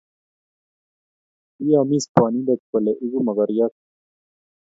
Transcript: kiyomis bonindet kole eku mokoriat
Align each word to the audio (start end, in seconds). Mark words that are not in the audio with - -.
kiyomis 1.55 2.05
bonindet 2.13 2.61
kole 2.69 2.91
eku 3.03 3.17
mokoriat 3.25 3.73